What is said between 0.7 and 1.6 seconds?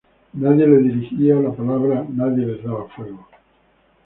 dirigía la